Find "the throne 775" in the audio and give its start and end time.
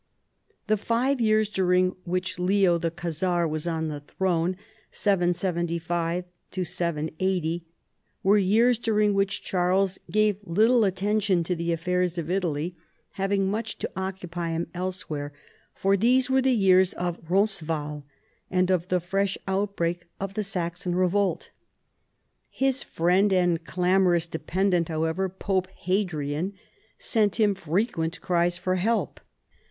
3.87-6.23